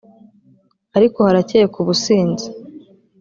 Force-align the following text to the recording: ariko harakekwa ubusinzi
ariko 0.97 1.17
harakekwa 1.27 1.77
ubusinzi 1.83 2.47